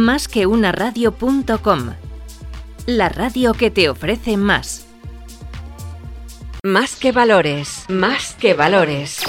[0.00, 1.90] Más que una radio.com.
[2.86, 4.86] La radio que te ofrece más.
[6.64, 9.20] Más que valores, más que valores.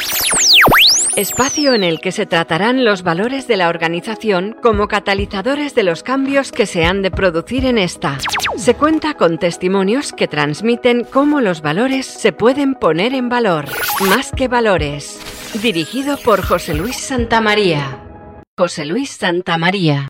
[1.18, 6.04] Espacio en el que se tratarán los valores de la organización como catalizadores de los
[6.04, 8.18] cambios que se han de producir en esta.
[8.56, 13.66] Se cuenta con testimonios que transmiten cómo los valores se pueden poner en valor.
[14.08, 15.20] Más que valores.
[15.62, 18.06] Dirigido por José Luis Santamaría.
[18.58, 20.08] José Luis Santamaría.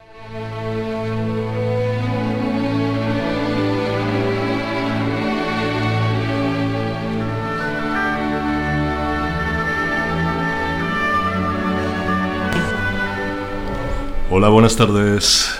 [14.33, 15.53] Hola, buenas tardes.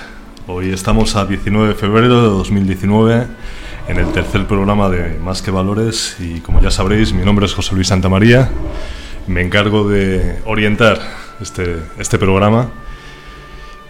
[0.48, 3.28] Hoy estamos a 19 de febrero de 2019
[3.90, 7.54] en el tercer programa de Más que Valores y como ya sabréis, mi nombre es
[7.54, 8.50] José Luis Santamaría.
[9.28, 11.00] Me encargo de orientar
[11.42, 12.70] este, este programa.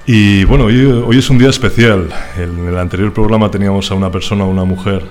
[0.07, 2.09] Y bueno, hoy, es un día especial.
[2.35, 5.04] En el anterior programa teníamos a una persona, una mujer,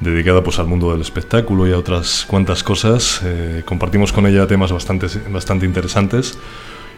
[0.00, 3.20] dedicada pues al mundo del espectáculo y a otras cuantas cosas.
[3.24, 6.38] Eh, compartimos con ella temas bastante, bastante interesantes.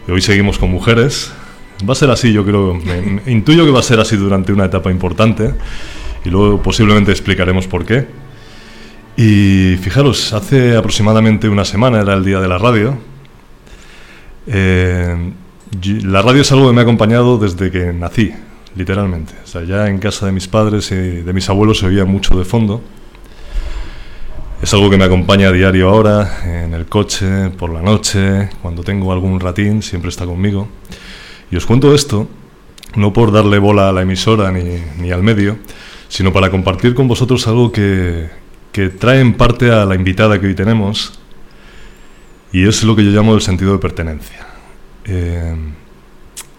[0.07, 1.33] Y hoy seguimos con mujeres.
[1.87, 4.65] Va a ser así, yo creo, me, intuyo que va a ser así durante una
[4.65, 5.55] etapa importante
[6.25, 8.07] y luego posiblemente explicaremos por qué.
[9.17, 12.97] Y fijaros, hace aproximadamente una semana era el día de la radio.
[14.47, 15.33] Eh,
[16.05, 18.33] la radio es algo que me ha acompañado desde que nací,
[18.75, 19.35] literalmente.
[19.45, 22.37] O sea, ya en casa de mis padres y de mis abuelos se oía mucho
[22.37, 22.83] de fondo.
[24.63, 28.83] Es algo que me acompaña a diario ahora, en el coche, por la noche, cuando
[28.83, 30.69] tengo algún ratín, siempre está conmigo.
[31.51, 32.29] Y os cuento esto,
[32.95, 35.59] no por darle bola a la emisora ni, al medio,
[36.09, 38.29] sino para compartir con vosotros algo que,
[38.99, 41.19] trae en parte a la invitada que hoy tenemos,
[42.53, 44.47] y es lo que yo llamo el sentido de pertenencia.
[45.05, 45.55] Eh,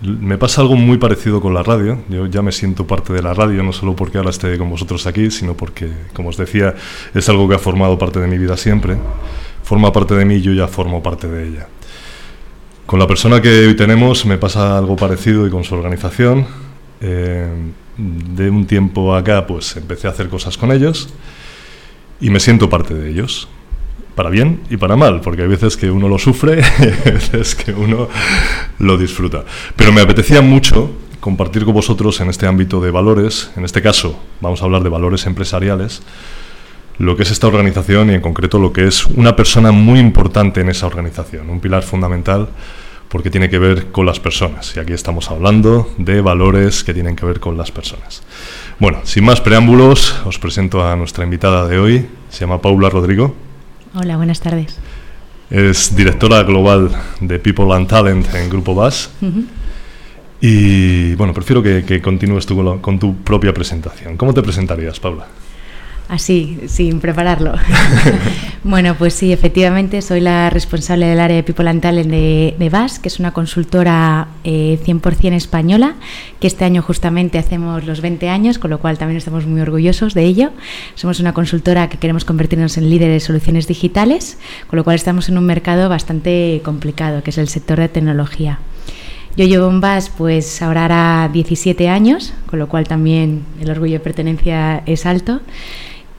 [0.02, 2.00] me pasa algo muy parecido con la radio.
[2.10, 5.06] Yo ya me siento parte de la radio, no solo porque ahora esté con vosotros
[5.08, 6.74] aquí, sino porque, como os decía,
[7.14, 8.98] es algo que ha formado parte de mi vida siempre.
[9.64, 11.68] Forma parte de mí y yo ya formo parte de ella.
[12.90, 16.48] Con la persona que hoy tenemos me pasa algo parecido y con su organización.
[17.00, 17.48] Eh,
[17.96, 21.08] de un tiempo acá pues empecé a hacer cosas con ellos
[22.20, 23.48] y me siento parte de ellos.
[24.16, 27.74] Para bien y para mal, porque hay veces que uno lo sufre y veces que
[27.74, 28.10] uno
[28.80, 29.46] lo disfruta.
[29.76, 30.90] Pero me apetecía mucho
[31.20, 34.90] compartir con vosotros en este ámbito de valores, en este caso vamos a hablar de
[34.90, 36.02] valores empresariales,
[36.98, 40.62] lo que es esta organización y en concreto lo que es una persona muy importante
[40.62, 42.50] en esa organización, un pilar fundamental
[43.10, 44.76] porque tiene que ver con las personas.
[44.76, 48.24] Y aquí estamos hablando de valores que tienen que ver con las personas.
[48.80, 52.06] Bueno, sin más preámbulos, os presento a nuestra invitada de hoy.
[52.30, 53.36] Se llama Paula Rodrigo.
[53.96, 54.80] Hola, buenas tardes.
[55.50, 59.10] Es directora global de People and Talent en Grupo VAS.
[60.40, 64.16] Y bueno, prefiero que, continúes tú con tu propia presentación.
[64.16, 65.26] ¿Cómo te presentarías, Paula?
[66.10, 67.54] Así, sin prepararlo.
[68.64, 72.70] bueno, pues sí, efectivamente soy la responsable del área de People and Talent de, de
[72.70, 75.94] VAS, que es una consultora eh, 100% española,
[76.40, 80.16] que este año justamente hacemos los 20 años, con lo cual también estamos muy orgullosos
[80.16, 80.50] de ello.
[80.96, 85.30] Somos una consultora que queremos convertirnos en líderes de soluciones digitales, con lo cual estamos
[85.30, 88.58] en un mercado bastante complicado, que es el sector de tecnología.
[89.38, 93.94] Yo llevo en VAS pues ahora hará 17 años, con lo cual también el orgullo
[93.94, 95.42] de pertenencia es alto.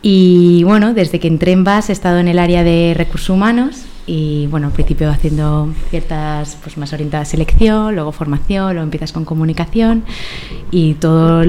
[0.02, 3.84] Y bueno, desde que entré en BAS he estado en el área de recursos humanos
[4.06, 9.12] y bueno, al principio haciendo ciertas, pues más orientadas a selección, luego formación, luego empiezas
[9.12, 10.04] con comunicación
[10.70, 11.46] y todas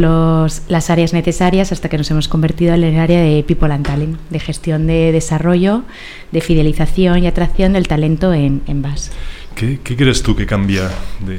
[0.68, 4.20] las áreas necesarias hasta que nos hemos convertido en el área de People and Talent,
[4.30, 5.84] de gestión de desarrollo,
[6.32, 9.12] de fidelización y atracción del talento en, en BAS.
[9.56, 10.90] ¿Qué, crees tú que cambia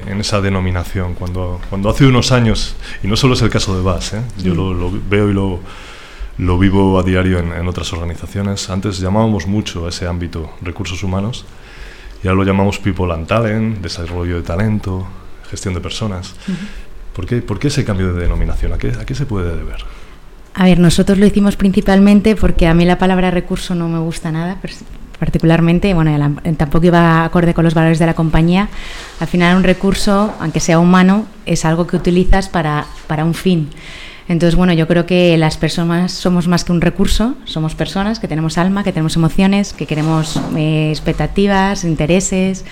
[0.07, 1.15] en esa denominación?
[1.15, 4.23] Cuando, cuando hace unos años, y no solo es el caso de BAS, ¿eh?
[4.43, 5.61] yo lo, lo veo y lo
[6.39, 8.71] lo vivo a diario en, otras organizaciones.
[8.71, 11.45] Antes llamábamos mucho a ese ámbito recursos humanos
[12.23, 15.07] y ahora lo llamamos People and Talent, desarrollo de talento,
[15.51, 16.35] gestión de personas.
[17.15, 18.73] ¿Por, qué, ¿Por, qué, ese cambio de denominación?
[18.73, 19.85] ¿A qué, ¿A qué se puede deber?
[20.55, 24.31] A ver, nosotros lo hicimos principalmente porque a mí la palabra recurso no me gusta
[24.31, 24.59] nada,
[25.19, 28.69] particularmente, bueno, tampoco iba acorde con los valores de la compañía.
[29.21, 33.71] Al final un recurso, aunque sea humano, es algo que utilizas para, para un fin.
[34.29, 38.29] Entonces, bueno, yo creo que las personas somos más que un recurso, somos personas que
[38.29, 42.65] tenemos alma, que tenemos emociones, que queremos eh, expectativas, intereses,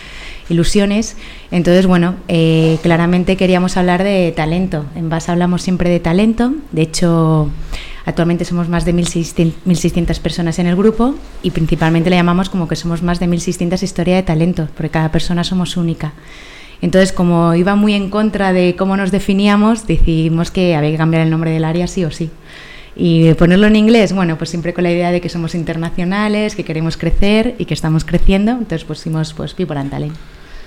[0.49, 1.17] ilusiones.
[1.51, 4.85] Entonces, bueno, eh, claramente queríamos hablar de talento.
[4.95, 6.53] En base hablamos siempre de talento.
[6.73, 7.51] De hecho,
[8.05, 12.77] actualmente somos más de 1.600 personas en el grupo y principalmente le llamamos como que
[12.77, 16.13] somos más de 1.600 historias de talento, porque cada persona somos única.
[16.83, 21.23] Entonces, como iba muy en contra de cómo nos definíamos, decidimos que había que cambiar
[21.23, 22.31] el nombre del área sí o sí.
[22.97, 26.65] Y ponerlo en inglés, bueno, pues siempre con la idea de que somos internacionales, que
[26.65, 30.15] queremos crecer y que estamos creciendo, entonces pusimos pues People and Talent.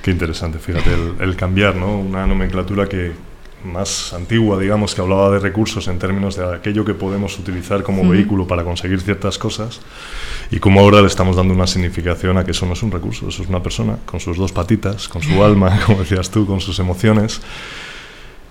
[0.01, 0.89] Qué interesante, fíjate,
[1.19, 1.97] el, cambiar, ¿no?
[1.97, 3.13] Una nomenclatura que
[3.65, 8.07] más antigua, digamos, que hablaba de recursos en términos de aquello que podemos utilizar como
[8.07, 9.81] vehículo para conseguir ciertas cosas,
[10.51, 13.29] y como ahora le estamos dando una significación a que eso no es un recurso,
[13.29, 16.61] eso es una persona con sus dos patitas, con su alma, como decías tú, con
[16.61, 17.41] sus emociones,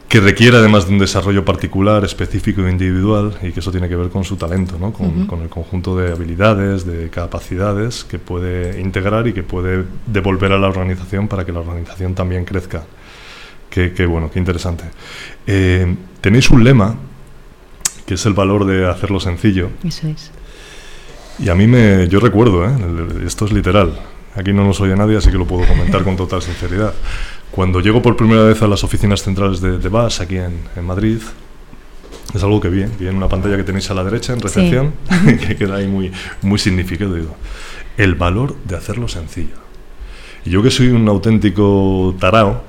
[0.08, 3.96] que requiere además de un desarrollo particular, específico e individual, y que eso tiene que
[3.96, 4.92] ver con su talento, ¿no?
[4.92, 10.52] con, con, el conjunto de habilidades, de capacidades que puede integrar y que puede devolver
[10.52, 12.84] a la organización para que la organización también crezca.
[13.72, 14.84] Qué, bueno, qué interesante.
[15.46, 16.94] Eh, tenéis un lema
[18.04, 19.70] que es el valor de hacerlo sencillo.
[19.82, 20.30] Eso es.
[21.38, 22.70] Y a mí me, yo recuerdo, ¿eh?
[23.26, 23.98] esto es literal,
[24.36, 26.92] aquí no nos oye nadie, así que lo puedo comentar con total sinceridad.
[27.50, 30.84] Cuando llego por primera vez a las oficinas centrales de, de BAS aquí en, en,
[30.84, 31.18] Madrid,
[32.34, 34.92] es algo que vi, vi en una pantalla que tenéis a la derecha en recepción,
[35.46, 37.14] que queda ahí muy, muy significado.
[37.14, 37.34] Digo,
[37.96, 39.62] el valor de hacerlo sencillo.
[40.44, 42.64] Y yo que soy un auténtico tarao,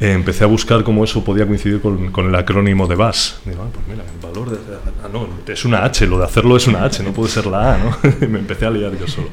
[0.00, 3.40] eh, empecé a buscar cómo eso podía coincidir con, con el acrónimo de BAS.
[3.44, 4.58] Digo, ah, pues mira, el valor de...
[5.04, 7.74] Ah, no, es una H, lo de hacerlo es una H, no puede ser la
[7.74, 7.96] A, ¿no?
[8.28, 9.28] me empecé a liar yo solo.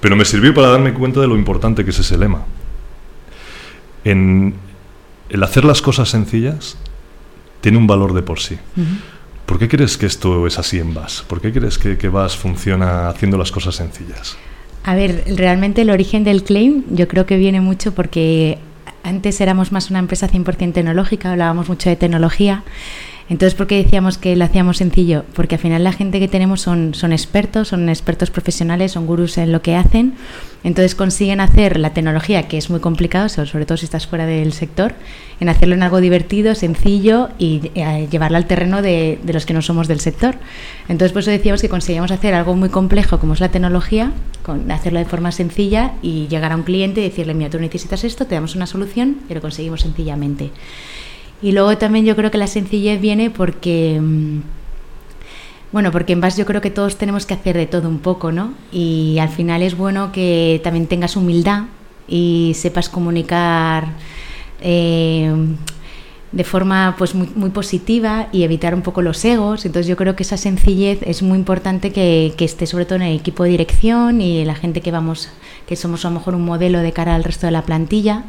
[0.00, 2.44] Pero me sirvió para darme cuenta de lo importante que es ese lema.
[4.04, 4.54] En
[5.28, 6.78] el hacer las cosas sencillas
[7.60, 8.56] tiene un valor de por sí.
[9.44, 11.24] ¿Por qué crees que esto es así en VAS?
[11.26, 14.36] ¿Por qué crees que, que VAS funciona haciendo las cosas sencillas?
[14.84, 18.58] A ver, realmente el origen del claim yo creo que viene mucho porque
[19.02, 22.62] antes éramos más una empresa 100% tecnológica, hablábamos mucho de tecnología.
[23.30, 25.24] Entonces, ¿por qué decíamos que lo hacíamos sencillo?
[25.34, 29.52] Porque al final la gente que tenemos son, expertos, son expertos profesionales, son gurús en
[29.52, 30.14] lo que hacen.
[30.64, 34.52] Entonces consiguen hacer la tecnología, que es muy complicado, sobre todo si estás fuera del
[34.52, 34.94] sector,
[35.40, 39.60] en hacerlo en algo divertido, sencillo y eh, llevarlo al terreno de, los que no
[39.60, 40.36] somos del sector.
[40.88, 44.10] Entonces, por eso decíamos que conseguíamos hacer algo muy complejo como es la tecnología,
[44.70, 48.26] hacerlo de forma sencilla y llegar a un cliente y decirle, mira, tú necesitas esto,
[48.26, 50.50] te damos una solución y lo conseguimos sencillamente.
[51.40, 54.40] Y luego también yo creo que la sencillez viene porque, mm,
[55.72, 58.32] bueno, porque en base yo creo que todos tenemos que hacer de todo un poco,
[58.32, 58.54] ¿no?
[58.72, 61.64] Y al final es bueno que también tengas humildad
[62.08, 63.88] y sepas comunicar
[64.60, 65.32] eh,
[66.32, 69.64] de forma pues muy, muy, positiva y evitar un poco los egos.
[69.64, 73.02] Entonces yo creo que esa sencillez es muy importante que, que esté sobre todo en
[73.02, 75.30] el equipo de dirección y la gente que vamos,
[75.66, 78.24] que somos a lo mejor un modelo de cara al resto de la plantilla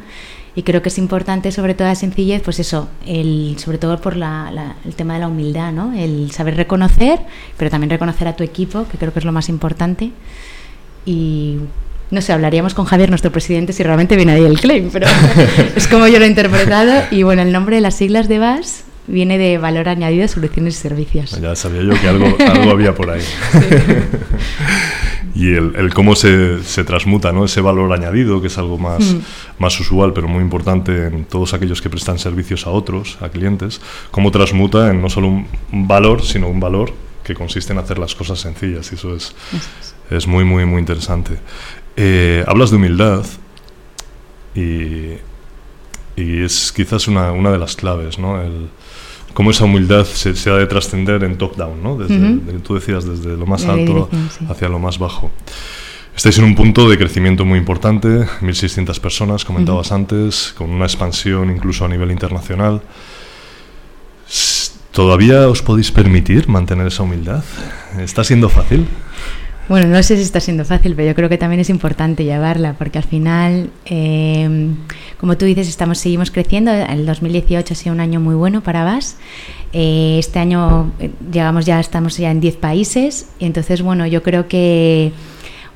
[0.54, 4.16] y creo que es importante sobre todo la sencillez, pues eso, el, sobre todo por
[4.16, 5.92] la, el tema de la humildad, ¿no?
[5.94, 7.20] El saber reconocer,
[7.56, 10.10] pero también reconocer a tu equipo, que creo que es lo más importante.
[11.06, 11.58] Y
[12.10, 15.06] no sé, hablaríamos con Javier, nuestro presidente, si realmente viene ahí el claim, pero
[15.76, 17.04] es como yo lo he interpretado.
[17.12, 20.78] Y bueno, el nombre de las siglas de VAS viene de valor añadido, soluciones y
[20.78, 21.40] servicios.
[21.40, 23.22] Ya sabía yo que algo, algo había por ahí.
[25.34, 27.44] y el, cómo se, se, transmuta ¿no?
[27.44, 29.20] ese valor añadido, que es algo más, mm.
[29.58, 33.80] más usual, pero muy importante en todos aquellos que prestan servicios a otros, a clientes,
[34.10, 36.92] cómo transmuta en no solo un, valor, sino un valor
[37.24, 38.90] que consiste en hacer las cosas sencillas.
[38.92, 39.34] Y eso es,
[40.10, 40.26] es.
[40.26, 41.38] muy, muy, muy interesante.
[41.96, 43.24] Eh, hablas de humildad
[44.54, 45.14] y,
[46.16, 48.40] y es quizás una, una de las claves, ¿no?
[48.40, 48.68] El,
[49.34, 51.96] cómo esa humildad se, ha de trascender en top-down, ¿no?
[51.96, 54.08] Desde, Tú decías desde lo más alto
[54.48, 55.30] hacia lo más bajo.
[56.16, 61.50] Estáis en un punto de crecimiento muy importante, 1.600 personas, comentabas antes, con una expansión
[61.50, 62.82] incluso a nivel internacional.
[64.92, 67.44] ¿Todavía os podéis permitir mantener esa humildad?
[67.98, 68.86] ¿Está siendo fácil?
[69.70, 72.74] Bueno, no sé si está siendo fácil, pero yo creo que también es importante llevarla,
[72.76, 74.74] porque al final, eh,
[75.20, 76.72] como tú dices, estamos seguimos creciendo.
[76.72, 79.16] El 2018 ha sido un año muy bueno para VAS.
[79.72, 83.28] Eh, este año eh, llegamos ya, estamos ya en 10 países.
[83.38, 85.12] Y entonces, bueno, yo creo que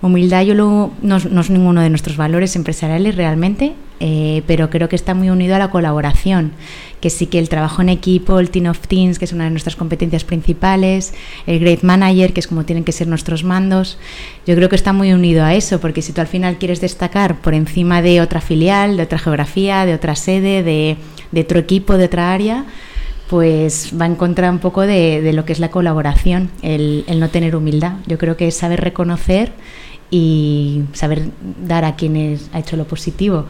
[0.07, 4.89] humildad yo lo, no, no, es ninguno de nuestros valores empresariales realmente, eh, pero creo
[4.89, 6.53] que está muy unido a la colaboración
[7.01, 9.51] que sí que el trabajo en equipo, el Team of Teams, que es una de
[9.51, 11.13] nuestras competencias principales,
[11.47, 13.99] el Great Manager, que es como tienen que ser nuestros mandos,
[14.47, 17.43] yo creo que está muy unido a eso, porque si tú al final quieres destacar
[17.43, 20.97] por encima de otra filial, de otra geografía, de otra sede, de,
[21.31, 22.65] de otro equipo, de otra área,
[23.35, 27.31] pues va en contra un poco de, lo que es la colaboración, el, el, no
[27.31, 27.95] tener humildad.
[28.07, 29.51] Yo creo que es saber reconocer
[30.09, 31.31] y saber
[31.67, 33.47] dar a quienes ha hecho lo positivo.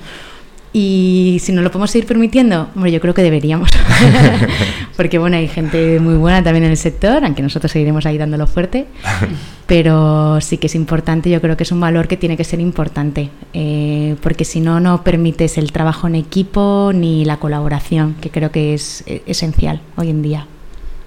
[0.76, 3.71] Y si nos lo podemos seguir permitiendo, hombre, yo creo que deberíamos.
[4.97, 8.49] porque bueno, hay gente muy buena también en el sector, aunque nosotros seguiremos ahí dándolo
[8.49, 8.87] fuerte,
[9.66, 12.59] pero sí que es importante, yo creo que es un valor que tiene que ser
[12.59, 18.31] importante, eh, porque si no, no permites el trabajo en equipo ni la colaboración, que
[18.31, 20.49] creo que es eh, esencial hoy en día.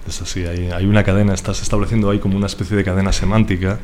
[0.08, 3.78] Es así, hay, hay una cadena, estás estableciendo ahí como una especie de cadena semántica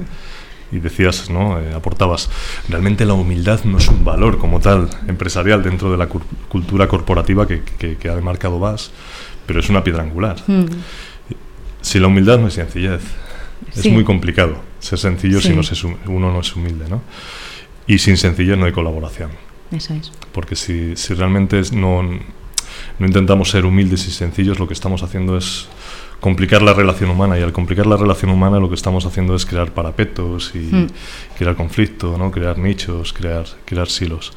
[0.74, 1.58] y decías, ¿no?
[1.60, 2.28] Eh, aportabas,
[2.68, 7.46] realmente la humildad no es un valor como tal empresarial dentro de la cultura corporativa
[7.46, 8.90] que, que, ha demarcado VAS,
[9.46, 10.36] pero es una piedra angular.
[10.46, 10.64] Mm.
[11.80, 13.02] Si la humildad no es sencillez,
[13.74, 17.02] es muy complicado ser sencillo si no se, uno no es humilde, ¿no?
[17.86, 19.30] Y sin sencillez no hay colaboración.
[19.70, 20.12] Eso es.
[20.32, 25.36] Porque si, si realmente no, no intentamos ser humildes y sencillos, lo que estamos haciendo
[25.36, 25.68] es
[26.24, 29.44] complicar la relación humana y al complicar la relación humana lo que estamos haciendo es
[29.44, 30.86] crear parapetos y hmm.
[31.36, 32.30] crear conflicto, ¿no?
[32.30, 34.32] crear nichos, crear, crear silos.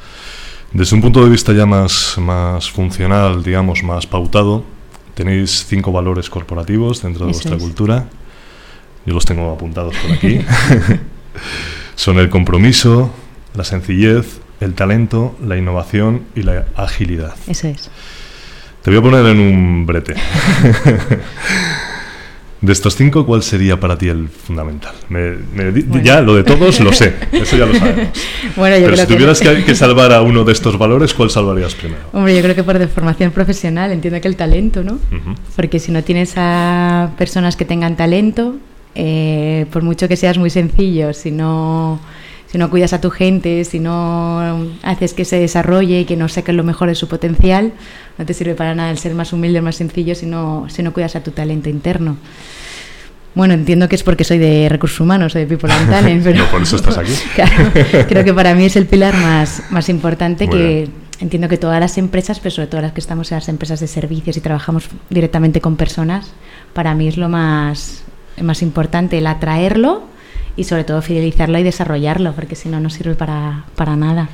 [0.74, 4.65] Desde un punto de vista ya más, más funcional, digamos, más pautado,
[5.15, 8.10] tenéis cinco valores corporativos dentro de vuestra cultura.
[9.06, 10.41] Yo los tengo apuntados por aquí.
[11.96, 13.13] Son el compromiso,
[13.56, 17.34] la sencillez, el talento, la innovación y la agilidad.
[17.48, 17.89] Eso es.
[18.88, 20.13] Te voy a poner en un brete.
[22.62, 24.96] De estos cinco, ¿cuál sería para ti el fundamental?
[26.01, 28.08] Ya, lo de todos lo sé, eso ya lo sabemos.
[28.56, 29.75] bueno, yo Pero si tuvieras que...
[29.75, 32.00] salvar a uno de estos valores, ¿cuál salvarías primero?
[32.13, 35.00] Hombre, yo creo que por de formación profesional, entiendo que el talento, ¿no?
[35.58, 38.56] Porque si no tienes a personas que tengan talento,
[38.96, 42.00] eh, por mucho que seas muy sencillo, si no
[42.58, 46.28] si no cuidas a tu gente, si no haces que se desarrolle y que no
[46.28, 47.72] saque lo mejor de su potencial,
[48.18, 50.92] no te sirve para nada el ser más humilde, más sencillo, si no, si no
[50.92, 52.18] cuidas a tu talento interno.
[53.36, 56.46] Bueno, entiendo que es porque soy de recursos humanos, soy de People and Talent, pero...
[56.46, 57.12] por eso estás aquí.
[58.10, 60.90] creo que para mí es el pilar más, más importante que...
[61.20, 63.88] Entiendo que todas las empresas, pero sobre todo las que estamos en las empresas de
[63.88, 66.32] servicios y trabajamos directamente con personas,
[66.74, 68.04] para mí es lo más,
[68.42, 70.17] más importante, el atraerlo
[70.58, 74.28] y sobre todo fidelizarlo y desarrollarlo, porque si no, no sirve para, para nada.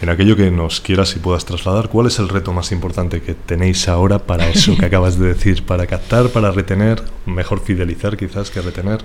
[0.00, 3.34] En aquello que nos quieras y puedas trasladar, ¿cuál es el reto más importante que
[3.34, 5.64] tenéis ahora para eso que acabas de decir?
[5.64, 9.00] Para captar, para retener, mejor fidelizar quizás que retener,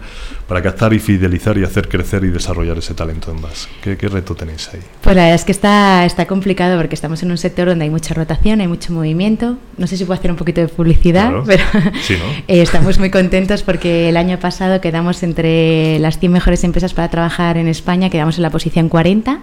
[0.48, 3.70] para captar y fidelizar y hacer crecer y desarrollar ese talento en base.
[3.82, 4.82] ¿Qué, reto tenéis ahí?
[5.02, 7.90] Pues la verdad es que está, está complicado porque estamos en un sector donde hay
[7.90, 9.58] mucha rotación, hay mucho movimiento.
[9.78, 11.64] No sé si puedo hacer un poquito de publicidad, pero
[12.48, 17.10] eh, estamos muy contentos porque el año pasado quedamos entre las 100 mejores empresas para
[17.10, 19.42] trabajar en España, quedamos en la posición 40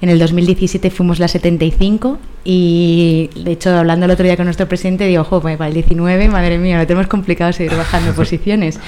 [0.00, 4.66] en el 2017 fuimos la 75 y, de hecho, hablando el otro día con nuestro
[4.66, 8.80] presidente, digo, ojo, para el 19, madre mía, lo tenemos complicado seguir bajando posiciones.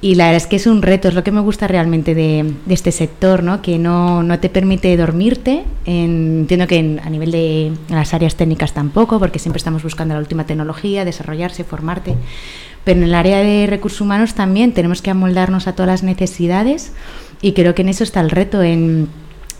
[0.00, 2.52] Y la verdad es que es un reto, es lo que me gusta realmente de,
[2.68, 3.62] este sector, ¿no?
[3.62, 5.64] que no, no, te permite dormirte.
[5.86, 10.46] entiendo que a nivel de las áreas técnicas tampoco, porque siempre estamos buscando la última
[10.46, 12.14] tecnología, desarrollarse, formarte.
[12.84, 16.92] Pero en el área de recursos humanos también tenemos que amoldarnos a todas las necesidades
[17.42, 19.08] y creo que en eso está el reto, en en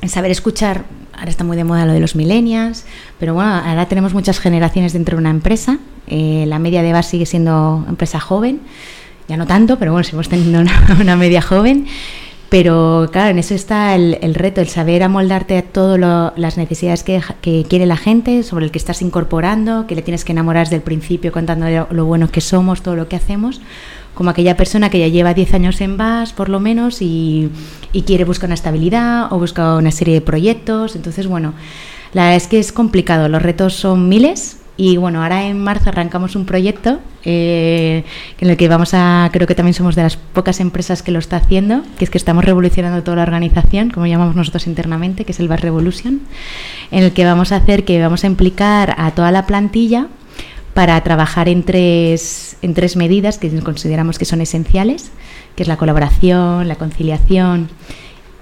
[0.06, 2.84] saber escuchar, ahora está muy de moda lo de los millennials,
[3.18, 7.10] pero bueno, ahora tenemos muchas generaciones dentro de una empresa, eh, la media de base
[7.10, 8.60] sigue siendo empresa joven,
[9.28, 11.86] ya no tanto, pero bueno, seguimos teniendo una, media joven,
[12.48, 17.66] pero claro, en eso está el, reto, el saber amoldarte a todas las necesidades que,
[17.68, 20.82] quiere la gente, sobre el que estás incorporando, que le tienes que enamorar desde el
[20.82, 23.60] principio contando lo, lo buenos que somos, todo lo que hacemos,
[24.14, 27.50] como aquella persona que ya lleva 10 años en VAS, por lo menos, y,
[28.06, 30.96] quiere buscar una estabilidad o busca una serie de proyectos.
[30.96, 31.54] Entonces, bueno,
[32.12, 34.58] la verdad es que es complicado, los retos son miles.
[34.76, 38.04] Y bueno, ahora en marzo arrancamos un proyecto eh,
[38.40, 41.18] en el que vamos a, creo que también somos de las pocas empresas que lo
[41.18, 45.32] está haciendo, que es que estamos revolucionando toda la organización, como llamamos nosotros internamente, que
[45.32, 46.20] es el VAS Revolution,
[46.92, 50.06] en el que vamos a hacer que vamos a implicar a toda la plantilla
[50.78, 55.10] para trabajar en tres, en tres medidas que consideramos que son esenciales,
[55.56, 57.68] que es la colaboración, la conciliación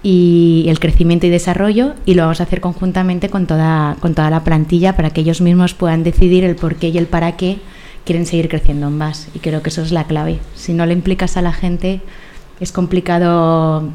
[0.03, 4.29] y el crecimiento y desarrollo, y lo vamos a hacer conjuntamente con toda, con toda
[4.29, 7.57] la plantilla para que ellos mismos puedan decidir el por qué y el para qué
[8.05, 9.29] quieren seguir creciendo en más.
[9.35, 10.39] Y creo que eso es la clave.
[10.57, 12.03] Si no le implicas a la gente,
[12.61, 13.91] es complicado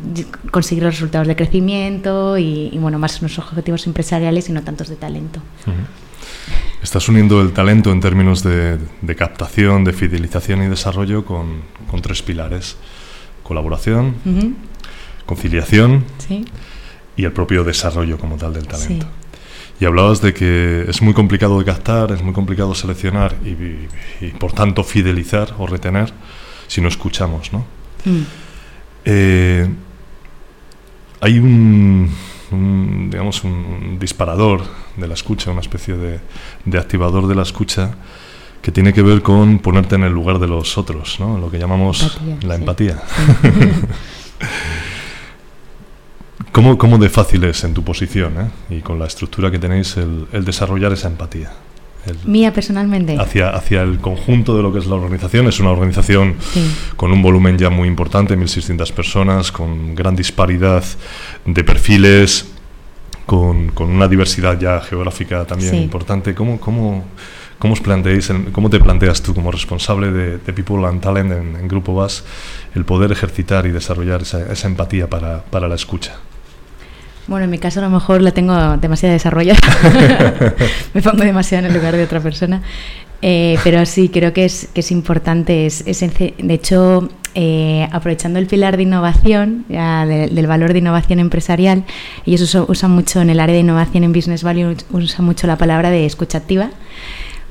[0.50, 4.96] conseguir los resultados de crecimiento y, bueno, más unos objetivos empresariales y no tantos de
[4.96, 5.42] talento.
[6.82, 8.80] Estás uniendo el talento en términos de,
[9.16, 11.62] captación, de fidelización y desarrollo con,
[12.02, 12.76] tres pilares.
[13.44, 14.16] Colaboración,
[15.26, 16.06] conciliación
[17.16, 19.06] y el propio desarrollo como tal del talento.
[19.80, 24.54] Y hablabas de que es muy complicado de captar, es muy complicado seleccionar y, por
[24.54, 26.12] tanto fidelizar o retener
[26.68, 27.60] si no escuchamos, ¿no?
[28.06, 28.22] Mm.
[29.06, 29.68] Eh,
[31.20, 32.10] hay un,
[33.12, 34.62] digamos, un disparador
[34.98, 36.20] de la escucha, una especie de,
[36.78, 37.96] activador de la escucha
[38.62, 41.38] que tiene que ver con ponerte en el lugar de los otros, ¿no?
[41.40, 43.02] lo que llamamos la empatía.
[46.52, 48.34] ¿Cómo, de fácil es en tu posición
[48.70, 48.76] eh?
[48.78, 51.52] y con la estructura que tenéis el, desarrollar esa empatía?
[52.26, 53.16] Mía personalmente.
[53.18, 55.48] Hacia, hacia el conjunto de lo que es la organización.
[55.48, 56.36] Es una organización
[56.98, 60.84] con un volumen ya muy importante, 1.600 personas, con gran disparidad
[61.46, 62.50] de perfiles,
[63.32, 66.36] con, con una diversidad ya geográfica también importante.
[66.36, 67.06] ¿Cómo, cómo,
[67.60, 71.96] cómo, os planteáis, ¿Cómo te planteas tú como responsable de, People and Talent en, Grupo
[71.96, 72.26] VAS
[72.76, 76.18] el poder ejercitar y desarrollar esa, esa empatía para, para la escucha?
[77.28, 79.62] Bueno, en mi caso a lo mejor la tengo demasiado desarrollada.
[80.94, 82.62] Me pongo demasiado en el lugar de otra persona.
[83.22, 85.66] Eh, pero sí, creo que es, que es importante.
[85.66, 91.84] Es, de hecho, eh, aprovechando el pilar de innovación, del valor de innovación empresarial,
[92.25, 95.92] ellos usan, mucho en el área de innovación en Business Value, usan mucho la palabra
[95.92, 96.72] de escucha activa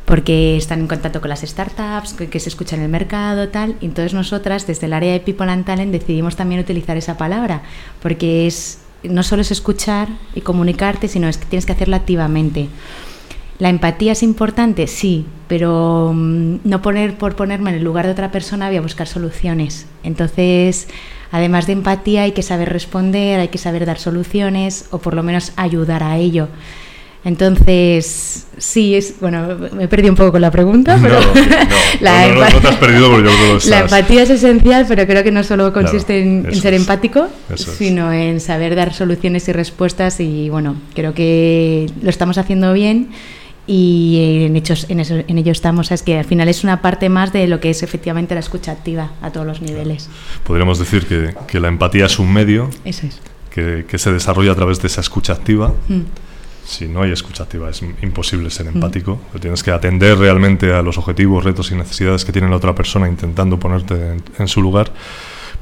[0.06, 3.76] porque están en contacto con las startups, que, que, se escucha en el mercado, tal.
[3.80, 7.62] Y entonces nosotras, desde el área de People and Talent, decidimos también utilizar esa palabra,
[8.02, 12.68] porque es no solo es escuchar y comunicarte, sino es que tienes que hacerlo activamente.
[13.58, 14.86] ¿La empatía es importante?
[14.86, 18.80] Sí, pero mm, no poner por ponerme en el lugar de otra persona voy a
[18.80, 19.84] buscar soluciones.
[20.04, 20.86] Entonces,
[21.32, 25.24] además de empatía, hay que saber responder, hay que saber dar soluciones o por lo
[25.24, 26.46] menos ayudar a ello.
[27.24, 31.34] Entonces, sí, es, bueno, me he perdido un poco con la pregunta, pero no,
[32.00, 35.32] la te has perdido porque yo creo que La empatía es esencial, pero creo que
[35.32, 37.26] no solo consiste en, ser empático,
[37.56, 43.08] sino en saber dar soluciones y respuestas y bueno, creo que lo estamos haciendo bien
[43.72, 45.92] y en, hechos, en, eso, en ello estamos.
[45.92, 48.72] Es que al final es una parte más de lo que es efectivamente la escucha
[48.72, 50.10] activa a todos los niveles.
[50.42, 53.20] Podríamos decir que, que la empatía es un medio eso es.
[53.50, 55.72] que, que, se desarrolla a través de esa escucha activa.
[55.88, 56.00] Mm
[56.62, 59.20] si no hay escucha activa es imposible ser empático.
[59.40, 63.08] Tienes que atender realmente a los objetivos, retos y necesidades que tiene la otra persona
[63.08, 64.92] intentando ponerte en, su lugar.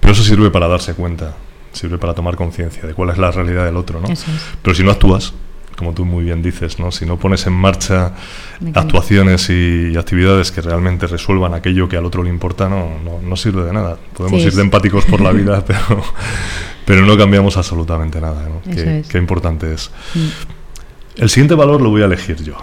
[0.01, 1.35] Pero eso sirve para darse cuenta,
[1.73, 4.03] sirve para tomar conciencia de cuál es la realidad del otro.
[4.03, 4.09] ¿no?
[4.61, 5.33] Pero si no actúas,
[5.79, 6.91] como tú muy bien dices, ¿no?
[6.91, 8.13] si no pones en marcha
[8.75, 12.89] actuaciones y, actividades que realmente resuelvan aquello que al otro le importa, no,
[13.23, 13.97] no, sirve de nada.
[14.13, 16.03] Podemos ir de empáticos por la vida, pero,
[16.85, 18.49] pero no cambiamos absolutamente nada.
[18.65, 19.91] Qué, importante es.
[20.15, 21.23] Mm.
[21.23, 22.57] El siguiente valor lo voy a elegir yo.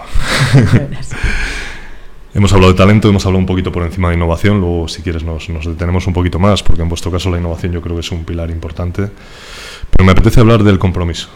[2.34, 5.24] hemos hablado de talento, hemos hablado un poquito por encima de innovación, luego si quieres
[5.24, 8.12] nos, detenemos un poquito más, porque en vuestro caso la innovación yo creo que es
[8.12, 9.08] un pilar importante.
[9.90, 11.28] Pero me apetece hablar del compromiso.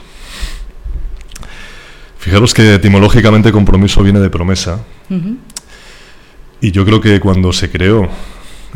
[2.20, 4.80] Fijaros que etimológicamente compromiso viene de promesa.
[6.60, 8.08] Y yo creo que cuando se creó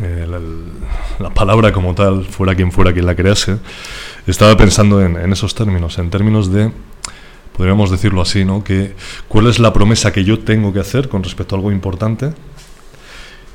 [0.01, 0.27] eh,
[1.19, 3.57] la, palabra como tal, fuera quien fuera quien la crease,
[4.27, 6.71] estaba pensando en esos términos, en términos de
[7.55, 8.63] podríamos decirlo así, ¿no?
[8.63, 8.93] Que
[9.27, 12.33] cuál es la promesa que yo tengo que hacer con respecto a algo importante,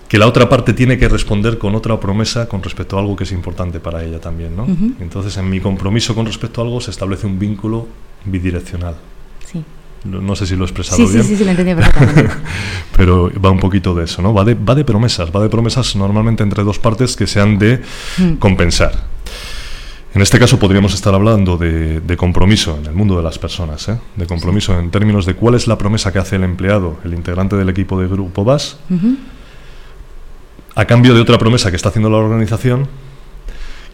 [0.09, 3.25] que la otra parte tiene que responder con otra promesa con respecto a algo que
[3.25, 4.67] es importante para ella también, ¿no?
[5.01, 7.87] Entonces, en mi compromiso con respecto a algo se establece un vínculo
[8.25, 8.97] bidireccional.
[9.47, 9.63] Sí.
[10.05, 11.23] No, sé si lo he expresado bien.
[11.23, 12.31] Sí, sí, sí, lo entendí perfectamente.
[12.97, 14.33] Pero va un poquito de eso, ¿no?
[14.33, 17.59] Va de, va de promesas, va de promesas normalmente entre dos partes que se han
[17.59, 17.83] de
[18.19, 18.35] mm.
[18.35, 19.11] compensar.
[20.13, 23.99] En este caso podríamos estar hablando de, compromiso en el mundo de las personas, ¿eh?
[24.17, 27.55] de compromiso en términos de cuál es la promesa que hace el empleado, el integrante
[27.55, 28.79] del equipo de Grupo VAS,
[30.75, 32.89] a cambio de otra promesa que está haciendo la organización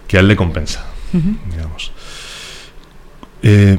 [0.09, 0.87] que a él le compensa.
[1.13, 1.93] digamos.
[3.43, 3.79] Eh,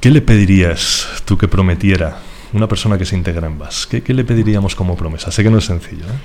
[0.00, 2.18] ¿Qué le pedirías tú que prometiera
[2.52, 3.86] una persona que se integra en VAS?
[3.86, 5.30] ¿Qué, ¿Qué, le pediríamos como promesa?
[5.32, 6.04] Sé que no es sencillo.
[6.04, 6.18] ¿eh?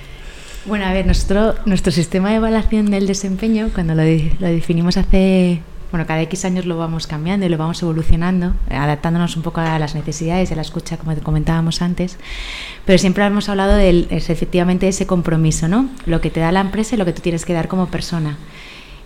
[0.65, 5.61] Bueno, a ver, nuestro, nuestro sistema de evaluación del desempeño, cuando lo, lo definimos hace
[5.93, 9.77] bueno, cada X años lo vamos cambiando y lo vamos evolucionando, adaptándonos un poco a
[9.77, 12.17] las necesidades de la escucha, como comentábamos antes.
[12.83, 15.87] Pero siempre hemos hablado de efectivamente ese compromiso, ¿no?
[16.07, 18.39] Lo que te da la empresa y lo que tú tienes que dar como persona.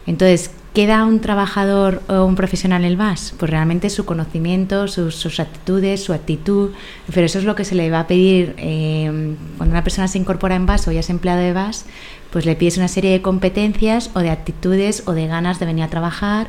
[0.07, 3.33] Entonces, ¿qué da un trabajador o un profesional el VAS?
[3.37, 6.71] Pues realmente su conocimiento, sus, actitudes, su actitud,
[7.13, 10.17] pero eso es lo que se le va a pedir eh, cuando una persona se
[10.17, 11.85] incorpora en VAS o ya es empleado de VAS,
[12.31, 15.83] pues le pides una serie de competencias o de actitudes o de ganas de venir
[15.83, 16.47] a trabajar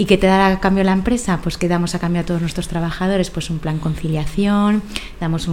[0.00, 1.40] ¿Y qué te da a cambio la empresa?
[1.42, 4.82] Pues que damos a cambio a todos nuestros trabajadores pues un plan conciliación,
[5.20, 5.44] damos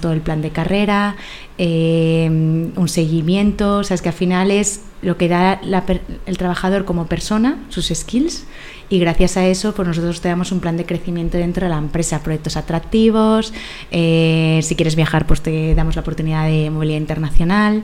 [0.00, 1.16] todo el plan de carrera,
[1.58, 5.60] eh, un seguimiento, o sea, es que al final es lo que da
[6.26, 8.44] el trabajador como persona, sus skills,
[8.88, 11.78] y gracias a eso pues nosotros te damos un plan de crecimiento dentro de la
[11.78, 13.52] empresa, proyectos atractivos,
[13.90, 17.82] eh, si quieres viajar pues te damos la oportunidad de movilidad internacional,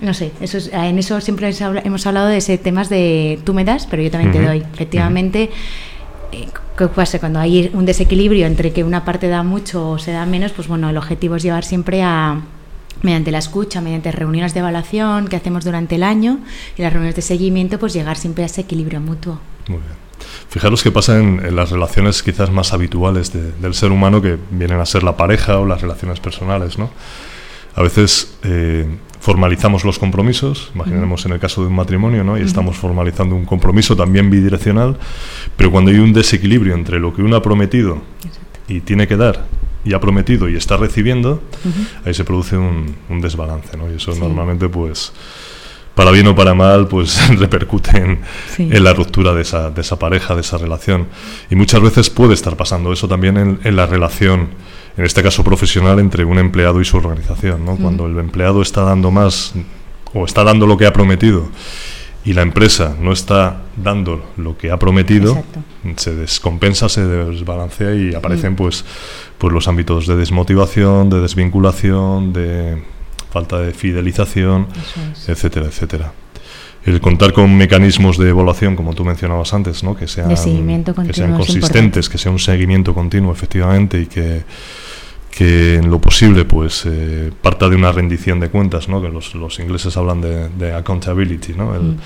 [0.00, 3.86] no sé, eso en eso siempre hemos hablado de ese temas de tú me das,
[3.86, 4.58] pero yo también te doy.
[4.72, 5.50] Efectivamente,
[6.32, 6.46] eh,
[6.76, 7.18] ¿Qué pasa?
[7.18, 10.66] Cuando hay un desequilibrio entre que una parte da mucho o se da menos, pues
[10.66, 12.40] bueno, el objetivo es llevar siempre a,
[13.02, 16.40] mediante la escucha, mediante reuniones de evaluación que hacemos durante el año
[16.76, 19.40] y las reuniones de seguimiento, pues llegar siempre a ese equilibrio mutuo.
[19.68, 20.00] Muy bien.
[20.48, 24.86] Fijaros que pasa en, las relaciones quizás más habituales del ser humano que vienen a
[24.86, 26.90] ser la pareja o las relaciones personales, ¿no?
[27.76, 28.86] A veces eh,
[29.20, 32.36] formalizamos los compromisos, imaginemos en el caso de un matrimonio, ¿no?
[32.36, 34.98] Y estamos formalizando un compromiso también bidireccional,
[35.56, 38.02] pero cuando hay un desequilibrio entre lo que uno ha prometido
[38.66, 39.46] y tiene que dar
[39.84, 41.42] y ha prometido y está recibiendo,
[42.04, 43.90] ahí se produce un, desbalance, ¿no?
[43.90, 45.12] Y eso normalmente, pues,
[45.94, 47.98] para bien o para mal, pues repercute
[48.58, 51.06] en, la ruptura de esa, de esa, pareja, de esa relación.
[51.50, 54.48] Y muchas veces puede estar pasando eso también en, la relación,
[54.96, 57.76] en este caso profesional, entre un empleado y su organización, ¿no?
[57.76, 59.54] Cuando el empleado está dando más
[60.12, 61.48] o está dando lo que ha prometido
[62.24, 65.42] y la empresa no está dando lo que ha prometido,
[65.96, 68.56] se descompensa, se desbalancea y aparecen mm.
[68.56, 68.84] pues,
[69.38, 72.82] pues los ámbitos de desmotivación, de desvinculación, de
[73.30, 74.66] falta de fidelización,
[75.26, 76.12] etcétera, etcétera.
[76.84, 79.96] El contar con mecanismos de evaluación, como tú mencionabas antes, ¿no?
[79.96, 84.44] que sean, que sean consistentes, que sea un seguimiento continuo, efectivamente, y que
[85.30, 89.00] que en lo posible pues eh, parta de una rendición de cuentas, ¿no?
[89.00, 91.74] que los, los ingleses hablan de, accountability, ¿no?
[91.74, 91.98] El, mm.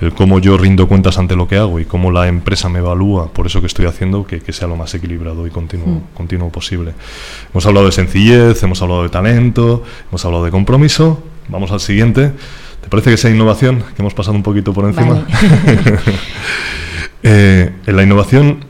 [0.00, 3.32] el, cómo yo rindo cuentas ante lo que hago y cómo la empresa me evalúa
[3.32, 6.02] por eso que estoy haciendo, que, que sea lo más equilibrado y continuo, mm.
[6.14, 6.92] continuo posible.
[7.52, 12.32] Hemos hablado de sencillez, hemos hablado de talento, hemos hablado de compromiso, vamos al siguiente.
[12.80, 13.84] ¿Te parece que sea innovación?
[13.94, 15.24] Que hemos pasado un poquito por encima.
[17.24, 18.64] Eh, en la innovación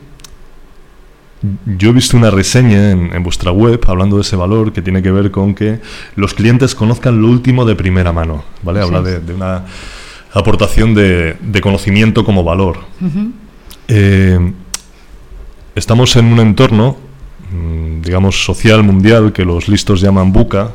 [1.65, 5.11] yo he visto una reseña en, vuestra web hablando de ese valor que tiene que
[5.11, 5.79] ver con que
[6.15, 8.81] los clientes conozcan lo último de primera mano, ¿vale?
[8.81, 9.65] Habla de, una
[10.33, 12.79] aportación de, conocimiento como valor.
[13.89, 14.53] Eh,
[15.75, 16.95] estamos en un entorno,
[17.51, 20.71] mm, digamos, social mundial que los listos llaman BUCA,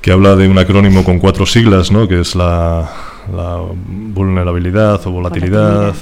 [0.00, 2.06] que habla de un acrónimo con cuatro siglas, ¿no?
[2.06, 2.90] Que es la,
[3.28, 5.94] vulnerabilidad o volatilidad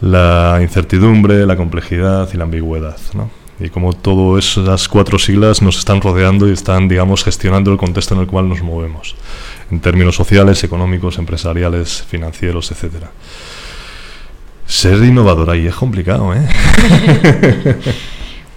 [0.00, 2.98] la incertidumbre, la complejidad y la ambigüedad.
[3.14, 3.30] ¿no?
[3.58, 8.14] Y como todas esas cuatro siglas nos están rodeando y están, digamos, gestionando el contexto
[8.14, 9.16] en el cual nos movemos,
[9.70, 13.10] en términos sociales, económicos, empresariales, financieros, etcétera.
[14.66, 16.46] Ser innovador ahí es complicado, ¿eh?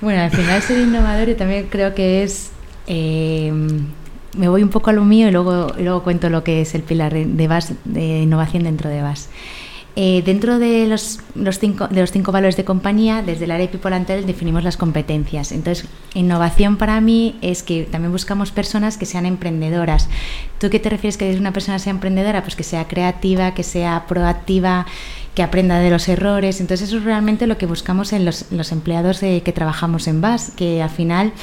[0.02, 2.52] bueno, al final ser innovador yo también creo que es...
[2.88, 3.54] Eh,
[4.38, 6.76] me voy un poco a lo mío y luego, y luego cuento lo que es
[6.76, 9.30] el pilar de, VAS, de innovación dentro de VAS.
[10.02, 11.20] Eh, dentro de los,
[11.60, 15.52] cinco, los valores de compañía, desde el área de People Antel definimos las competencias.
[15.52, 20.08] Entonces, innovación para mí es que también buscamos personas que sean emprendedoras.
[20.58, 22.44] ¿Tú qué te refieres que una persona sea emprendedora?
[22.44, 24.86] Pues que sea creativa, que sea proactiva,
[25.36, 26.62] que aprenda de los errores.
[26.62, 30.82] Entonces, eso es realmente lo que buscamos en los, empleados que trabajamos en VAS, que
[30.82, 31.34] al final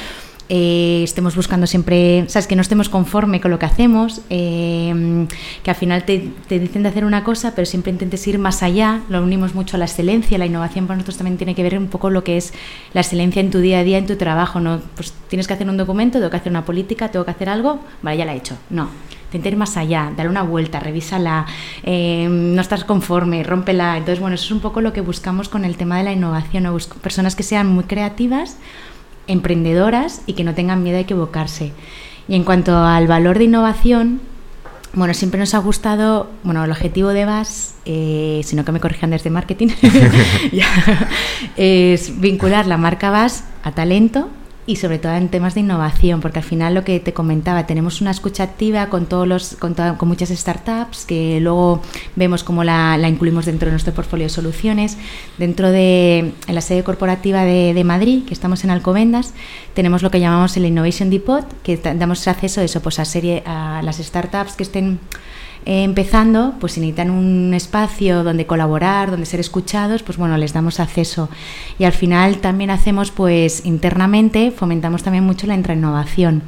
[0.48, 5.26] eh, estemos buscando siempre, sabes, que no estemos conforme con lo que hacemos, eh,
[5.62, 9.00] que al final te, dicen de hacer una cosa, pero siempre intentes ir más allá,
[9.08, 11.88] lo unimos mucho a la excelencia, la innovación para nosotros también tiene que ver un
[11.88, 12.52] poco lo que es
[12.94, 14.80] la excelencia en tu día a día, en tu trabajo, ¿no?
[14.94, 17.80] Pues tienes que hacer un documento, tengo que hacer una política, tengo que hacer algo,
[18.02, 18.88] vale, ya la he hecho, no.
[19.26, 21.46] Intenta ir más allá, dar una vuelta, revísala,
[21.82, 23.96] eh, no estás conforme, rómpela.
[23.96, 26.72] Entonces, bueno, eso es un poco lo que buscamos con el tema de la innovación,
[27.02, 28.56] personas que sean muy creativas,
[29.26, 31.72] emprendedoras y que no tengan miedo a equivocarse.
[32.28, 34.20] Y en cuanto al valor de innovación,
[34.92, 39.10] bueno, siempre nos ha gustado, bueno, el objetivo de VAS, eh, sino que me corrijan
[39.10, 39.68] desde marketing,
[41.56, 44.28] es vincular la marca VAS a talento
[44.66, 48.00] y sobre todo en temas de innovación, porque al final lo que te comentaba, tenemos
[48.00, 51.80] una escucha activa con todos los, con, con muchas startups que luego
[52.16, 54.98] vemos cómo la, la, incluimos dentro de nuestro portfolio de soluciones.
[55.38, 59.34] Dentro de en la sede corporativa de, de, Madrid, que estamos en Alcobendas,
[59.74, 63.44] tenemos lo que llamamos el Innovation Depot, que damos acceso a eso, pues a serie
[63.46, 64.98] a las startups que estén
[65.66, 70.80] empezando, pues si necesitan un espacio donde colaborar, donde ser escuchados, pues bueno, les damos
[70.80, 71.28] acceso.
[71.78, 76.42] Y al final también hacemos, pues internamente, fomentamos también mucho la innovación.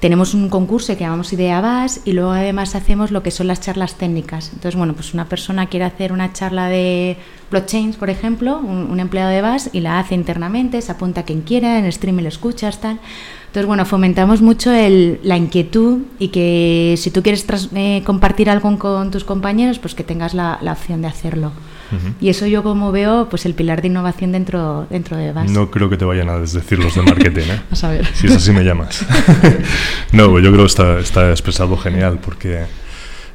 [0.00, 3.62] Tenemos un concurso que llamamos Idea Bas y luego además hacemos lo que son las
[3.62, 4.50] charlas técnicas.
[4.52, 7.16] Entonces, bueno, pues una persona quiere hacer una charla de
[7.50, 11.40] blockchains, por ejemplo, un, empleado de BAS, y la hace internamente, se apunta a quien
[11.40, 13.00] quiera, en stream lo escuchas, tal.
[13.56, 18.78] Entonces, bueno, fomentamos mucho el, la inquietud y que si tú quieres eh, compartir algo
[18.78, 21.52] con tus compañeros, pues que tengas la, opción de hacerlo.
[22.20, 25.50] Y eso yo como veo, pues el pilar de innovación dentro, dentro de BAS.
[25.50, 27.60] No creo que te vayan a desdecir los de marketing, ¿eh?
[27.70, 28.06] a saber.
[28.12, 29.06] Si es así me llamas.
[30.12, 32.64] no, pues yo creo que está, está expresado genial porque...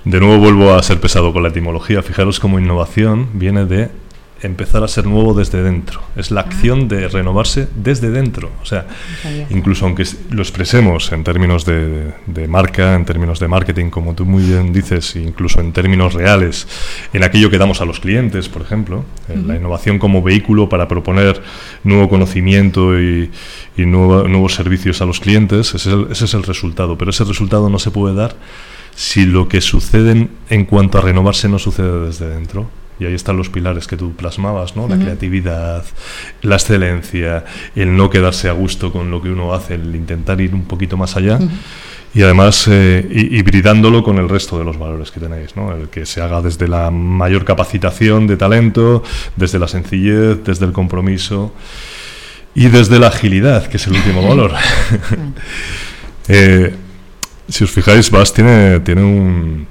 [0.06, 2.04] De nuevo vuelvo a ser pesado con la etimología.
[2.04, 3.90] Fijaros cómo innovación viene de
[4.42, 6.02] empezar a ser nuevo desde dentro.
[6.16, 8.52] Es la acción de renovarse desde dentro.
[8.62, 8.86] O sea,
[9.50, 12.14] incluso aunque lo expresemos en términos de,
[12.48, 16.68] marca, en términos de marketing, como tú muy bien dices, incluso en términos reales,
[17.14, 21.42] en aquello que damos a los clientes, por ejemplo, la innovación como vehículo para proponer
[21.84, 23.30] nuevo conocimiento y,
[23.78, 26.98] nuevos servicios a los clientes, ese es, el, resultado.
[26.98, 28.36] Pero ese resultado no se puede dar
[28.96, 32.70] si lo que sucede en cuanto a renovarse no sucede desde dentro
[33.02, 34.88] y ahí están los pilares que tú plasmabas, ¿no?
[34.88, 35.84] La creatividad,
[36.44, 37.44] la excelencia,
[37.76, 40.98] el no quedarse a gusto con lo que uno hace, el intentar ir un poquito
[40.98, 41.40] más allá.
[42.14, 45.76] Y además eh, hibridándolo con el resto de los valores que tenéis, ¿no?
[45.76, 49.02] El que se haga desde la mayor capacitación de talento,
[49.36, 51.56] desde la sencillez, desde el compromiso
[52.54, 54.52] y desde la agilidad, que es el último valor.
[56.28, 56.76] eh,
[57.50, 59.66] si os fijáis, Bas tiene, tiene un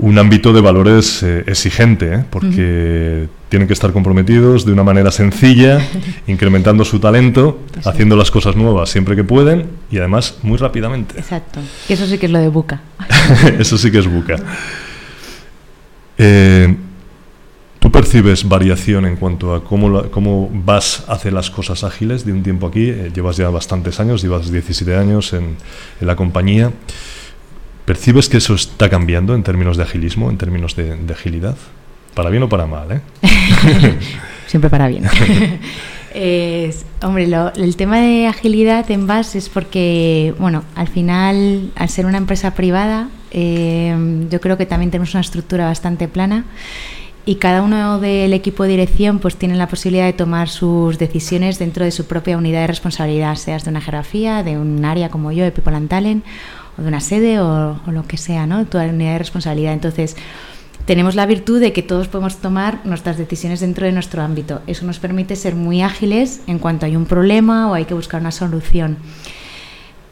[0.00, 2.24] un ámbito de valores eh, exigente, ¿eh?
[2.30, 5.78] porque tienen que estar comprometidos de una manera sencilla,
[6.26, 11.18] incrementando su talento, haciendo las cosas nuevas siempre que pueden y además muy rápidamente.
[11.18, 11.60] Exacto.
[11.88, 12.80] Y eso sí que es lo de Buca.
[13.58, 14.36] eso sí que es Buca.
[16.16, 16.74] Eh,
[17.78, 22.32] ¿Tú percibes variación en cuanto a cómo, cómo vas a hacer las cosas ágiles de
[22.32, 22.92] un tiempo aquí?
[23.14, 25.56] llevas ya bastantes años, llevas 17 años en,
[26.00, 26.72] en la compañía.
[27.90, 31.56] ¿Percibes que eso está cambiando en términos de agilismo, en términos de, agilidad?
[32.14, 33.00] Para bien o para mal, ¿eh?
[34.46, 35.06] Siempre para bien.
[37.02, 42.18] hombre, el tema de agilidad en base es porque, bueno, al final, al ser una
[42.18, 46.44] empresa privada, eh, yo creo que también tenemos una estructura bastante plana
[47.26, 51.58] y cada uno del equipo de dirección pues tiene la posibilidad de tomar sus decisiones
[51.58, 55.32] dentro de su propia unidad de responsabilidad, seas de una jerarquía, de un área como
[55.32, 56.24] yo, de People and Talent,
[56.80, 58.66] de una sede o, lo que sea, ¿no?
[58.72, 59.72] La unidad de responsabilidad.
[59.72, 60.16] Entonces,
[60.86, 64.60] tenemos la virtud de que todos podemos tomar nuestras decisiones dentro de nuestro ámbito.
[64.66, 68.20] Eso nos permite ser muy ágiles en cuanto hay un problema o hay que buscar
[68.20, 68.98] una solución.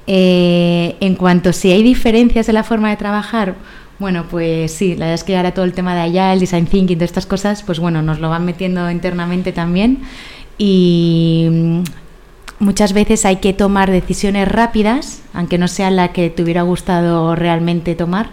[0.06, 3.56] Eh, en cuanto si hay diferencias en la forma de trabajar,
[3.98, 6.66] bueno, pues sí, la verdad es que ahora todo el tema de allá, el design
[6.66, 10.02] thinking, todas estas cosas, pues bueno, nos lo van metiendo internamente también.
[10.56, 11.82] Y
[12.58, 17.34] muchas veces hay que tomar decisiones rápidas, aunque no sea la que te hubiera gustado
[17.34, 18.30] realmente tomar,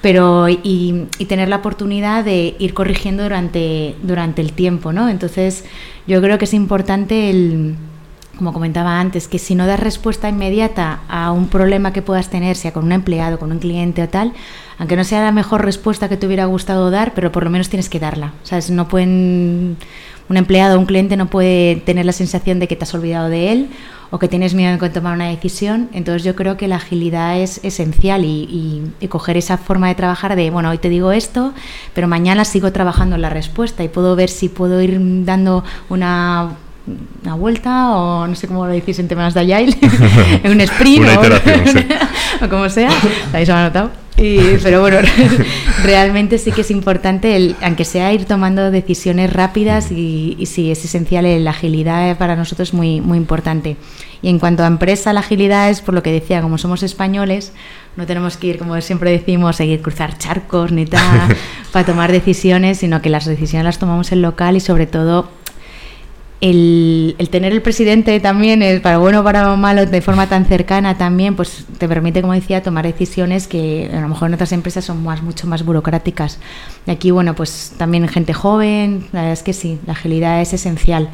[0.00, 5.08] pero y, tener la oportunidad de ir corrigiendo durante, durante el tiempo, ¿no?
[5.08, 5.64] Entonces,
[6.06, 7.76] yo creo que es importante el
[8.38, 12.56] como comentaba antes, que si no das respuesta inmediata a un problema que puedas tener,
[12.56, 14.32] sea con un empleado, con un cliente o tal,
[14.78, 17.68] aunque no sea la mejor respuesta que te hubiera gustado dar, pero por lo menos
[17.68, 18.32] tienes que darla.
[18.44, 18.70] ¿Sabes?
[18.70, 19.76] No pueden
[20.28, 23.28] un empleado o un cliente no puede tener la sensación de que te has olvidado
[23.28, 23.68] de él
[24.10, 25.88] o que tienes miedo en tomar una decisión.
[25.92, 30.50] Entonces yo creo que la agilidad es esencial y, coger esa forma de trabajar de,
[30.50, 31.52] bueno, hoy te digo esto,
[31.94, 36.56] pero mañana sigo trabajando en la respuesta y puedo ver si puedo ir dando una
[37.22, 39.76] una vuelta o no sé cómo lo decís en temas de Agile,
[40.44, 41.06] un sprint
[42.42, 42.90] o, como sea,
[43.32, 43.70] ahí se me
[44.18, 44.58] notado.
[44.62, 44.98] pero bueno,
[45.84, 50.70] realmente sí que es importante, el, aunque sea ir tomando decisiones rápidas y, y sí,
[50.70, 53.76] es esencial, la agilidad para nosotros es muy, muy importante.
[54.20, 57.52] Y en cuanto a empresa, la agilidad es por lo que decía, como somos españoles,
[57.96, 61.36] no tenemos que ir, como siempre decimos, seguir cruzar charcos ni tal
[61.72, 65.30] para tomar decisiones, sino que las decisiones las tomamos en local y sobre todo
[66.40, 70.96] el, tener el presidente también, es para bueno o para malo, de forma tan cercana
[70.96, 74.84] también, pues te permite, como decía, tomar decisiones que a lo mejor en otras empresas
[74.84, 76.38] son más, mucho más burocráticas.
[76.86, 80.52] Y aquí, bueno, pues también gente joven, la verdad es que sí, la agilidad es
[80.52, 81.08] esencial.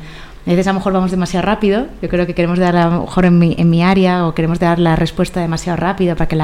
[0.46, 3.00] A veces a lo mejor vamos demasiado rápido, yo creo que queremos dar a lo
[3.02, 6.36] mejor en mi, en mi área o queremos dar la respuesta demasiado rápido para que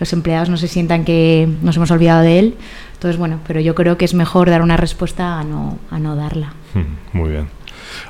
[0.00, 2.54] los empleados no se sientan que nos hemos olvidado de él.
[2.94, 6.16] Entonces, bueno, pero yo creo que es mejor dar una respuesta a no, a no
[6.16, 6.54] darla.
[7.12, 7.63] Muy bien.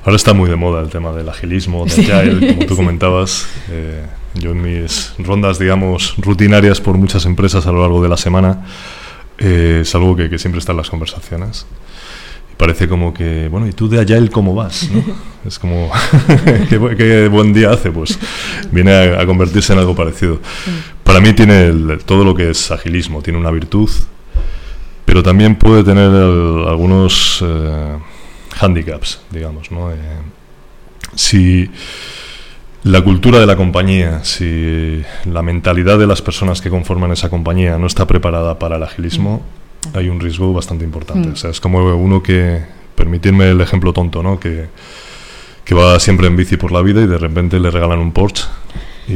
[0.05, 3.47] Ahora está muy de moda el tema del agilismo, del agile, como tú comentabas.
[3.71, 8.17] Eh, yo en mis rondas, digamos, rutinarias por muchas empresas a lo largo de la
[8.17, 8.67] semana,
[9.39, 11.67] eh, es algo que, siempre está en las conversaciones.
[12.53, 14.89] Y parece como que, bueno, ¿y tú de agile cómo vas?
[15.47, 15.91] Es como,
[16.69, 17.91] ¿qué, buen día hace?
[17.91, 18.19] Pues
[18.73, 20.41] viene a, convertirse en algo parecido.
[21.03, 23.91] Para mí tiene todo lo que es agilismo, tiene una virtud,
[25.05, 27.45] pero también puede tener algunos...
[27.47, 27.99] Eh,
[28.61, 29.93] handicaps, digamos, ¿no?
[29.93, 29.97] Eh,
[31.15, 31.71] si
[32.83, 37.79] la cultura de la compañía, si la mentalidad de las personas que conforman esa compañía
[37.79, 39.43] no está preparada para el agilismo,
[39.93, 39.99] mm.
[39.99, 41.29] hay un riesgo bastante importante.
[41.29, 41.33] Mm.
[41.33, 42.63] O sea, es como uno que,
[42.95, 44.39] permitirme el ejemplo tonto, ¿no?
[44.39, 44.67] Que,
[45.65, 48.45] que va siempre en bici por la vida y de repente le regalan un Porsche
[49.09, 49.13] y,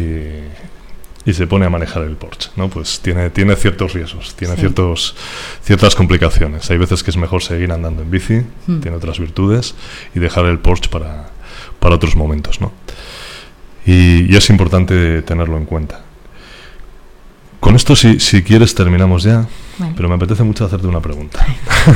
[1.24, 2.68] y se pone a manejar el Porsche, ¿no?
[2.68, 5.14] Pues tiene, tiene ciertos riesgos, tiene ciertos,
[5.62, 6.70] ciertas complicaciones.
[6.70, 8.80] Hay veces que es mejor seguir andando en bici, hmm.
[8.80, 9.74] tiene otras virtudes,
[10.14, 11.30] y dejar el Porsche para,
[11.80, 12.72] para otros momentos, ¿no?
[13.84, 16.02] Y, es importante tenerlo en cuenta.
[17.60, 19.46] Con esto, si, si quieres, terminamos ya,
[19.96, 21.44] pero me apetece mucho hacerte una pregunta.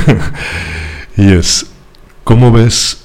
[1.17, 1.67] y es,
[2.23, 3.02] ¿cómo ves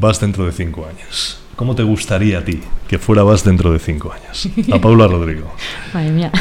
[0.00, 1.40] vas dentro de cinco años?
[1.56, 4.48] ¿Cómo te gustaría a ti que fuera vas dentro de cinco años?
[4.72, 5.52] A Paula Rodrigo.
[5.94, 6.32] Madre mía.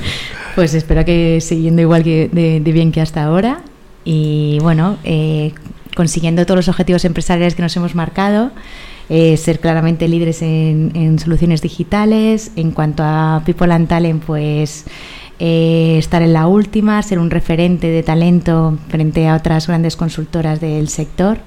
[0.54, 3.62] pues espero que siguiendo igual que de, bien que hasta ahora
[4.04, 5.52] y bueno, eh,
[5.96, 8.52] consiguiendo todos los objetivos empresariales que nos hemos marcado,
[9.10, 12.52] eh, ser claramente líderes en, soluciones digitales.
[12.56, 14.84] En cuanto a People and Talent, pues
[15.38, 20.60] eh, estar en la última, ser un referente de talento frente a otras grandes consultoras
[20.60, 21.38] del sector.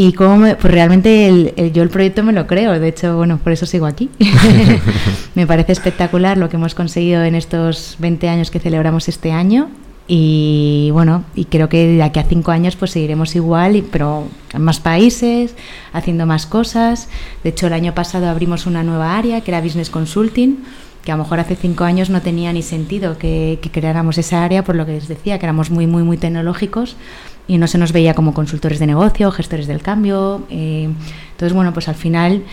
[0.00, 3.66] Y cómo pues realmente yo el proyecto me lo creo, de hecho, bueno, por eso
[3.66, 4.08] sigo aquí.
[5.34, 9.70] me parece espectacular lo que hemos conseguido en estos 20 años que celebramos este año
[10.06, 14.62] y bueno, y creo que de aquí a cinco años pues seguiremos igual, pero en
[14.62, 15.56] más países,
[15.92, 17.08] haciendo más cosas.
[17.42, 20.58] De hecho, el año pasado abrimos una nueva área que era Business Consulting,
[21.04, 24.44] que a lo mejor hace cinco años no tenía ni sentido que, que creáramos esa
[24.44, 26.94] área, por lo que les decía, que éramos muy, muy, muy tecnológicos
[27.48, 30.46] y no se nos veía como consultores de negocio, gestores del cambio.
[30.50, 30.88] Eh,
[31.32, 32.44] entonces, bueno, pues al final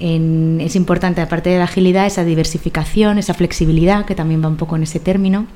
[0.00, 4.76] es importante, aparte de la agilidad, esa diversificación, esa flexibilidad, que también va un poco
[4.76, 5.46] en ese término.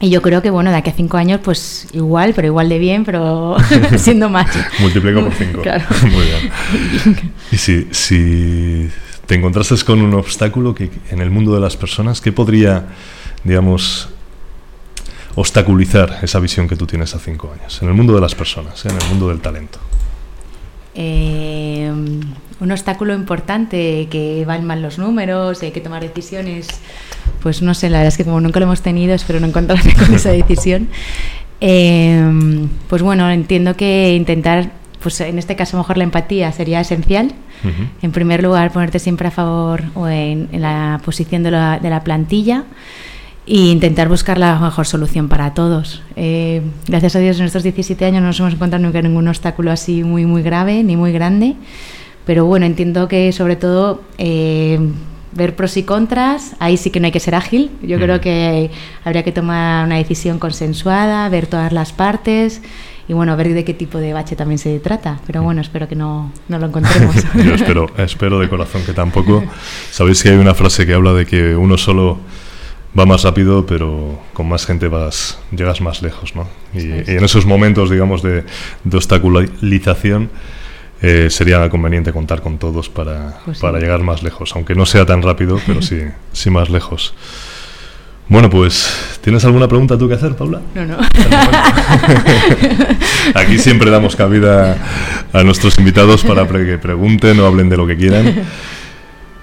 [0.00, 2.78] Y yo creo que, bueno, de aquí a cinco años, pues igual, pero igual de
[2.78, 3.56] bien, pero
[3.96, 4.48] siendo más.
[4.80, 5.62] Multiplico por cinco.
[5.62, 5.84] Claro.
[6.02, 7.32] Muy bien.
[7.52, 8.90] Y si, si
[9.26, 12.86] te encontrases con un obstáculo que en el mundo de las personas, ¿qué podría,
[13.44, 14.08] digamos,
[15.34, 18.84] obstaculizar esa visión que tú tienes a cinco años, en el mundo de las personas,
[18.84, 19.78] en el mundo del talento?
[20.94, 21.90] Eh,
[22.60, 26.68] un obstáculo importante que van mal los números, hay que tomar decisiones,
[27.42, 29.94] pues no sé, la verdad es que como nunca lo hemos tenido, espero no encontrarme
[29.94, 30.88] con esa decisión.
[31.60, 37.32] Eh, pues bueno, entiendo que intentar, pues en este caso mejor la empatía sería esencial.
[38.00, 42.02] En primer lugar, ponerte siempre a favor o en, la posición de la, de la
[42.02, 42.64] plantilla
[43.50, 46.02] e intentar buscar la mejor solución para todos.
[46.14, 49.72] Eh, gracias a Dios en estos 17 años no nos hemos encontrado nunca ningún obstáculo
[49.72, 51.56] así muy muy grave ni muy grande,
[52.24, 54.78] pero bueno, entiendo que sobre todo eh,
[55.32, 58.70] ver pros y contras, ahí sí que no hay que ser ágil, yo creo que
[59.04, 62.62] habría que tomar una decisión consensuada, ver todas las partes
[63.08, 65.18] y bueno, ver de qué tipo de bache también se trata.
[65.26, 67.16] Pero bueno, espero que no, no lo encontremos.
[67.34, 69.42] Yo espero, espero de corazón que tampoco.
[69.90, 72.20] Sabéis que hay una frase que habla de que uno solo
[72.98, 76.48] va más rápido, pero con más gente vas llegas más lejos, ¿no?
[76.74, 78.44] Y, en esos momentos, digamos, de,
[78.84, 80.30] de obstaculización,
[81.02, 85.06] eh, sería conveniente contar con todos para, pues para llegar más lejos, aunque no sea
[85.06, 87.14] tan rápido, pero sí, sí más lejos.
[88.28, 90.60] Bueno, pues, ¿tienes alguna pregunta tú que hacer, Paula?
[90.74, 90.98] No, no.
[93.34, 94.76] Aquí siempre damos cabida
[95.32, 98.44] a nuestros invitados para que pregunten o hablen de lo que quieran.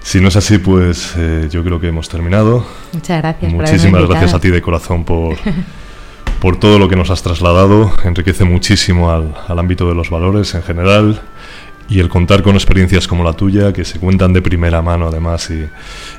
[0.08, 2.64] Si no es así, pues eh, yo creo que hemos terminado.
[2.94, 3.52] Muchas gracias.
[3.52, 5.36] Muchísimas gracias a ti de corazón por,
[6.40, 7.92] por todo lo que nos has trasladado.
[8.02, 11.20] Enriquece muchísimo al, al ámbito de los valores en general
[11.90, 15.50] y el contar con experiencias como la tuya, que se cuentan de primera mano además
[15.50, 15.68] y,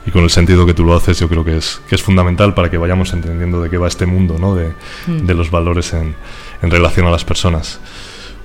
[0.05, 2.53] y, con el sentido que tú lo haces, yo creo que es, que es fundamental
[2.53, 4.53] para que vayamos entendiendo de qué va este mundo ¿no?
[4.53, 4.71] de,
[5.07, 5.25] mm.
[5.25, 6.13] de los valores en,
[6.61, 7.79] en relación a las personas.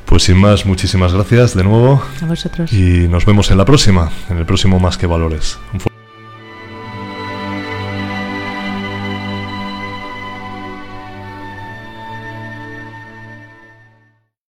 [0.07, 2.03] Pues sin más, muchísimas gracias de nuevo.
[2.23, 2.73] A vosotros.
[2.73, 5.59] Y nos vemos en la próxima, en el próximo Más que Valores.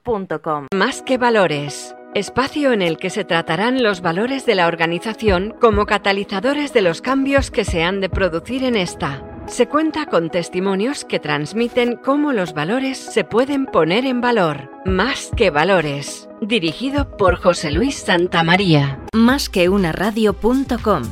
[0.73, 1.95] Más que valores.
[2.13, 7.01] Espacio en el que se tratarán los valores de la organización como catalizadores de los
[7.01, 9.23] cambios que se han de producir en esta.
[9.47, 14.71] Se cuenta con testimonios que transmiten cómo los valores se pueden poner en valor.
[14.85, 16.27] Más que valores.
[16.45, 18.99] Dirigido por José Luis Santamaría.
[19.13, 21.03] Más que una radio.com.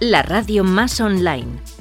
[0.00, 1.77] La radio más online